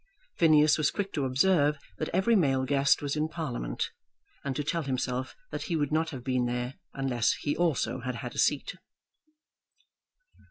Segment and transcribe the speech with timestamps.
[0.39, 3.91] Phineas was quick to observe that every male guest was in Parliament,
[4.43, 8.15] and to tell himself that he would not have been there unless he also had
[8.15, 8.73] had a seat.